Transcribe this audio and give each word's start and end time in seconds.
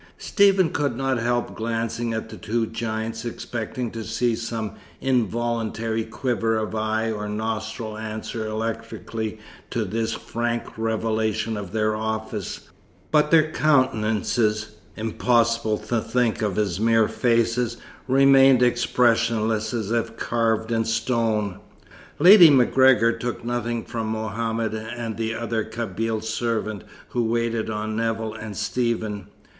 Stephen 0.17 0.71
could 0.71 0.95
not 0.97 1.19
help 1.19 1.53
glancing 1.55 2.11
at 2.11 2.27
the 2.29 2.35
two 2.35 2.65
giants, 2.65 3.23
expecting 3.23 3.91
to 3.91 4.03
see 4.03 4.35
some 4.35 4.71
involuntary 4.99 6.03
quiver 6.03 6.57
of 6.57 6.73
eye 6.73 7.11
or 7.11 7.29
nostril 7.29 7.95
answer 7.99 8.47
electrically 8.47 9.37
to 9.69 9.85
this 9.85 10.13
frank 10.13 10.63
revelation 10.75 11.55
of 11.55 11.71
their 11.71 11.95
office; 11.95 12.61
but 13.11 13.29
their 13.29 13.51
countenances 13.51 14.71
(impossible 14.95 15.77
to 15.77 16.01
think 16.01 16.41
of 16.41 16.57
as 16.57 16.79
mere 16.79 17.07
faces) 17.07 17.77
remained 18.07 18.63
expressionless 18.63 19.71
as 19.71 19.91
if 19.91 20.17
carved 20.17 20.71
in 20.71 20.83
stone. 20.83 21.59
Lady 22.17 22.49
MacGregor 22.49 23.11
took 23.11 23.45
nothing 23.45 23.83
from 23.85 24.07
Mohammed 24.07 24.73
and 24.73 25.15
the 25.15 25.35
other 25.35 25.63
Kabyle 25.63 26.21
servant 26.23 26.85
who 27.09 27.23
waited 27.25 27.69
on 27.69 27.95
Nevill 27.95 28.33
and 28.33 28.57
Stephen. 28.57 29.27